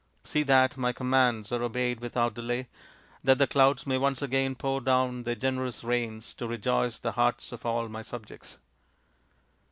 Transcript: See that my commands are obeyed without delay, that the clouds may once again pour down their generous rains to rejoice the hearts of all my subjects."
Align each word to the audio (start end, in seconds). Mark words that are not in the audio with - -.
See 0.23 0.41
that 0.41 0.77
my 0.77 0.93
commands 0.93 1.51
are 1.51 1.61
obeyed 1.61 1.99
without 1.99 2.33
delay, 2.33 2.67
that 3.23 3.37
the 3.37 3.45
clouds 3.45 3.85
may 3.85 3.99
once 3.99 4.23
again 4.23 4.55
pour 4.55 4.81
down 4.81 5.21
their 5.25 5.35
generous 5.35 5.83
rains 5.83 6.33
to 6.39 6.47
rejoice 6.47 6.97
the 6.97 7.11
hearts 7.11 7.51
of 7.51 7.67
all 7.67 7.87
my 7.87 8.01
subjects." 8.01 8.57